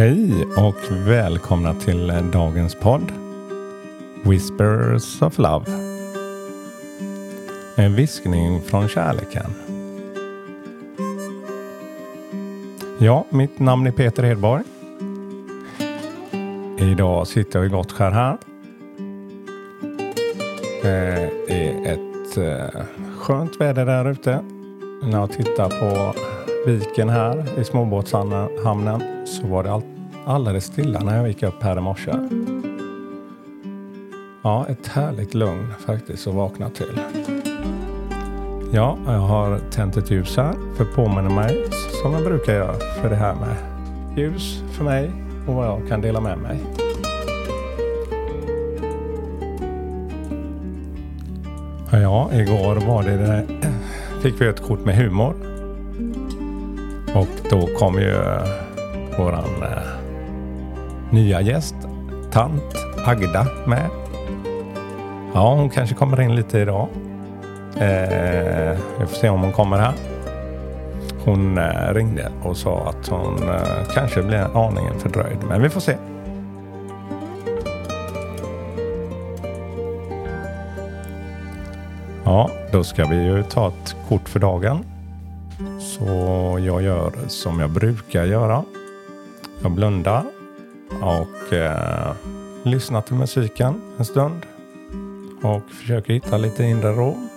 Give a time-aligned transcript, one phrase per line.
[0.00, 3.12] Hej och välkomna till dagens podd
[4.24, 5.64] Whispers of Love.
[7.76, 9.54] En viskning från kärleken.
[12.98, 14.62] Ja, mitt namn är Peter Hedborg.
[16.78, 18.38] Idag sitter jag i Gottskär här.
[20.82, 22.80] Det är ett eh,
[23.16, 24.44] skönt väder där ute.
[25.02, 26.18] När jag tittar på
[26.66, 29.82] viken här i småbåtshamnen så var det all,
[30.30, 32.12] alldeles stilla när jag gick upp här i morse.
[34.42, 37.00] Ja, ett härligt lugn faktiskt att vakna till.
[38.72, 41.64] Ja, jag har tänt ett ljus här för att påminna mig
[42.02, 43.56] som jag brukar göra för det här med
[44.18, 45.10] ljus för mig
[45.46, 46.58] och vad jag kan dela med mig.
[51.92, 53.46] Ja, igår var det, det
[54.22, 55.34] fick vi ett kort med humor
[57.14, 58.14] och då kom ju
[59.18, 59.99] våran eh,
[61.10, 61.74] nya gäst,
[62.32, 62.62] tant
[63.04, 63.90] Agda med.
[65.34, 66.88] Ja, hon kanske kommer in lite idag.
[67.76, 69.94] Eh, vi får se om hon kommer här.
[71.24, 75.80] Hon eh, ringde och sa att hon eh, kanske blir aningen fördröjd, men vi får
[75.80, 75.96] se.
[82.24, 84.84] Ja, då ska vi ju ta ett kort för dagen.
[85.80, 86.06] Så
[86.66, 88.64] jag gör som jag brukar göra.
[89.62, 90.24] Jag blundar
[91.00, 92.12] och eh,
[92.62, 94.46] lyssnar till musiken en stund.
[95.42, 97.29] Och försöker hitta lite inre ro.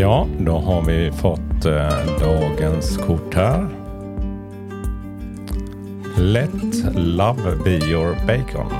[0.00, 3.66] Ja, då har vi fått eh, dagens kort här.
[6.18, 8.72] Let love be your bacon.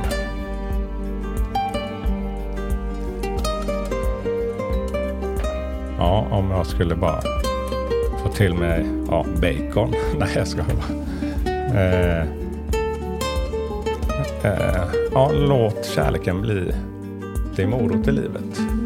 [5.99, 7.23] Ja, om jag skulle bara
[8.23, 9.95] få till mig ja, bacon.
[10.19, 11.01] Nej, jag ska bara.
[11.81, 12.25] Eh,
[14.43, 16.73] eh, ja, låt kärleken bli,
[17.57, 18.80] din morot i livet.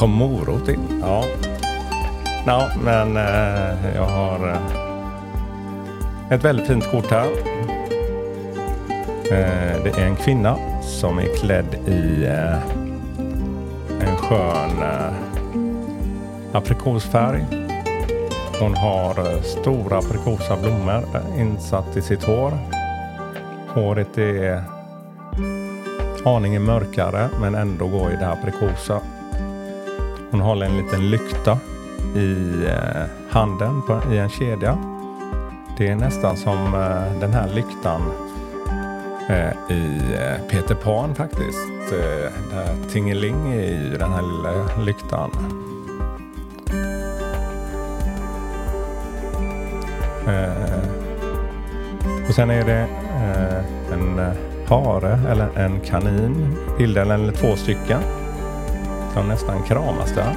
[0.00, 1.00] Kom morot in?
[1.00, 1.24] Ja.
[2.46, 4.56] Ja, men eh, jag har eh,
[6.30, 7.26] ett väldigt fint kort här.
[9.30, 12.58] Eh, det är en kvinna som är klädd i eh,
[14.08, 15.12] en skön eh,
[16.52, 17.46] aprikosfärg.
[18.60, 22.52] Hon har eh, stora aprikosa blommor eh, insatt i sitt hår.
[23.68, 24.62] Håret är
[26.24, 29.00] aningen mörkare men ändå går i det aprikosa.
[30.30, 31.58] Hon håller en liten lykta
[32.14, 34.78] i eh, handen på, i en kedja.
[35.78, 38.00] Det är nästan som eh, den här lyktan
[39.28, 41.92] eh, i eh, Peter Pan faktiskt.
[41.92, 45.30] Eh, där Tingeling är i den här lilla lyktan.
[50.28, 50.80] Eh,
[52.28, 54.32] och sen är det eh, en eh,
[54.68, 56.56] hare eller en kanin.
[56.78, 58.19] Bilden eller två stycken.
[59.14, 60.36] De nästan kramas där.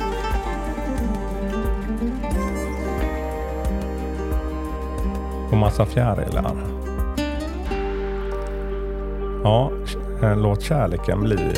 [5.52, 6.56] Och massa fjärilar.
[9.44, 9.72] Ja,
[10.24, 11.54] eh, låt kärleken bli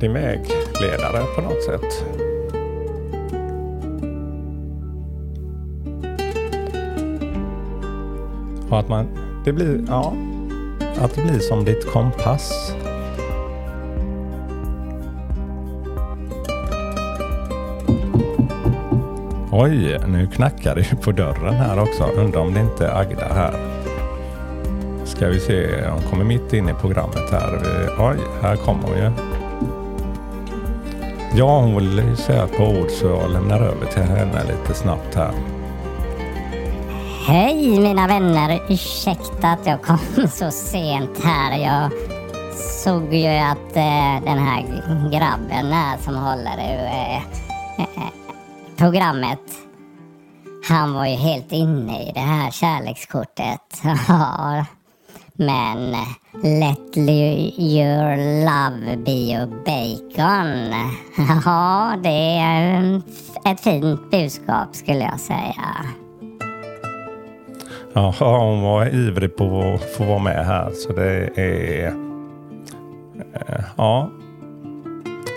[0.00, 2.04] din vägledare på något sätt.
[8.70, 9.06] Och att man,
[9.44, 10.14] det blir, ja,
[11.00, 12.74] att bli som ditt kompass.
[19.52, 22.04] Oj, nu knackar det ju på dörren här också.
[22.04, 23.54] Undrar om det inte är Agda här.
[25.04, 27.60] Ska vi se, hon kommer mitt in i programmet här.
[27.98, 29.10] Oj, här kommer hon ju.
[31.38, 35.14] Ja, hon vill säga ett par ord så jag lämnar över till henne lite snabbt
[35.14, 35.55] här.
[37.28, 39.98] Hej mina vänner, ursäkta att jag kom
[40.30, 41.58] så sent här.
[41.58, 41.90] Jag
[42.84, 44.62] såg ju att eh, den här
[45.10, 47.16] grabben här som håller i eh,
[47.78, 48.10] eh,
[48.76, 49.40] programmet,
[50.68, 53.82] han var ju helt inne i det här kärlekskortet.
[55.34, 55.90] Men
[56.42, 60.74] let your love be your bacon.
[61.44, 63.02] Ja, det är
[63.44, 65.86] ett fint budskap skulle jag säga.
[67.96, 74.10] Ja, hon var ivrig på att få vara med här så det är eh, ja,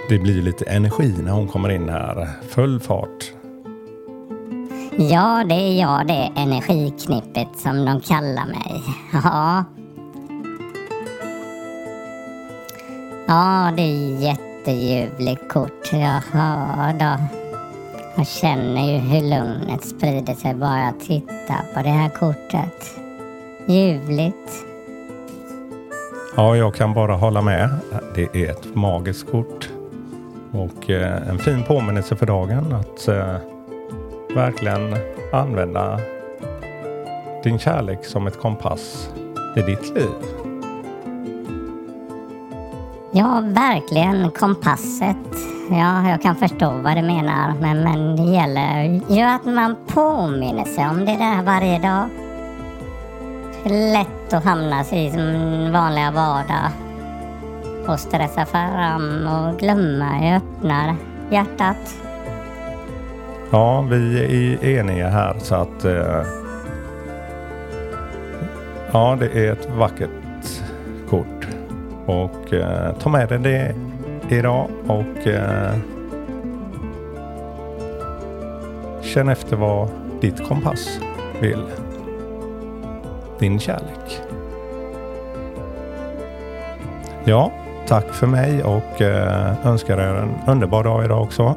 [0.10, 2.30] det blir lite energi när hon kommer in här.
[2.50, 3.32] Full fart.
[4.98, 8.84] Ja, det är jag det energiknippet som de kallar mig.
[9.14, 9.64] Ja.
[13.28, 15.90] Ja, det är jätteljuvligt kort.
[15.92, 17.39] Jaha då.
[18.16, 23.00] Jag känner ju hur lugnet sprider sig bara jag tittar på det här kortet.
[23.68, 24.66] Ljuvligt.
[26.36, 27.70] Ja, jag kan bara hålla med.
[28.16, 29.70] Det är ett magiskt kort.
[30.52, 33.36] Och eh, en fin påminnelse för dagen att eh,
[34.36, 34.96] verkligen
[35.34, 36.00] använda
[37.44, 39.10] din kärlek som ett kompass
[39.58, 40.10] i ditt liv.
[43.12, 45.59] Ja, verkligen kompasset.
[45.72, 47.54] Ja, jag kan förstå vad du menar.
[47.62, 52.10] Men, men det gäller ju att man påminner sig om det där varje dag.
[53.64, 56.70] Det är lätt att hamna i sin vanliga vardag
[57.88, 60.26] och stressa fram och glömma.
[60.26, 60.96] Jag öppnar
[61.32, 61.96] hjärtat.
[63.52, 64.24] Ja, vi
[64.62, 66.24] är eniga här så att eh,
[68.92, 70.62] ja, det är ett vackert
[71.10, 71.48] kort.
[72.06, 73.76] Och eh, ta med dig det
[74.30, 75.76] idag och eh,
[79.02, 79.90] känn efter vad
[80.22, 81.00] ditt kompass
[81.42, 81.64] vill.
[83.40, 84.22] Din kärlek.
[87.24, 87.52] Ja,
[87.88, 91.56] tack för mig och eh, önskar er en underbar dag idag också.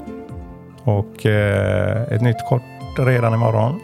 [0.85, 2.63] Och eh, ett nytt kort
[2.99, 3.81] redan imorgon.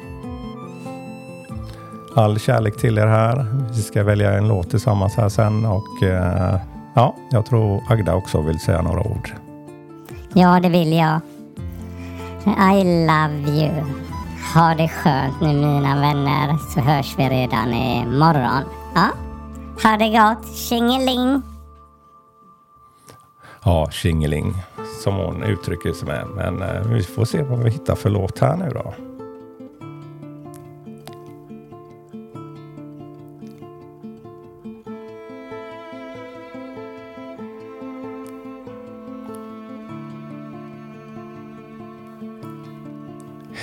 [2.14, 3.46] All kärlek till er här.
[3.70, 6.54] Vi ska välja en låt tillsammans här sen och eh,
[6.98, 9.30] ja, jag tror Agda också vill säga några ord.
[10.34, 11.20] Ja, det vill jag.
[12.46, 13.84] I love you.
[14.54, 18.62] Ha det skönt nu mina vänner så hörs vi redan imorgon.
[18.94, 19.08] Ja,
[19.82, 20.56] ha det gott.
[20.56, 21.42] Tjingeling!
[23.64, 24.54] Ja, tjingeling
[25.04, 26.26] som hon uttrycker sig med.
[26.34, 28.94] Men eh, vi får se vad vi hittar för låt här nu då.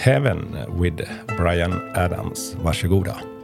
[0.05, 1.01] Heaven with
[1.35, 2.53] Brian Adams.
[2.61, 3.34] Varsågoda.